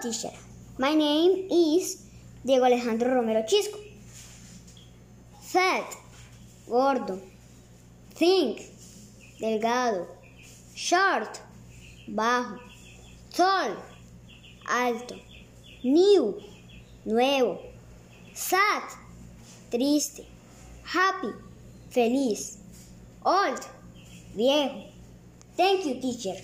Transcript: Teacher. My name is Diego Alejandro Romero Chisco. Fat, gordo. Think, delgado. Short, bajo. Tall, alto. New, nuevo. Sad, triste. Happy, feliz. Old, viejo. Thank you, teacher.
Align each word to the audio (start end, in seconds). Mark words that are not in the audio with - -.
Teacher. 0.00 0.30
My 0.78 0.94
name 0.94 1.48
is 1.50 2.04
Diego 2.44 2.64
Alejandro 2.64 3.14
Romero 3.14 3.42
Chisco. 3.42 3.78
Fat, 5.40 5.92
gordo. 6.68 7.20
Think, 8.14 8.60
delgado. 9.40 10.06
Short, 10.76 11.40
bajo. 12.06 12.60
Tall, 13.32 13.76
alto. 14.68 15.16
New, 15.82 16.40
nuevo. 17.04 17.58
Sad, 18.34 18.84
triste. 19.68 20.24
Happy, 20.84 21.32
feliz. 21.90 22.58
Old, 23.24 23.66
viejo. 24.36 24.84
Thank 25.56 25.86
you, 25.86 26.00
teacher. 26.00 26.40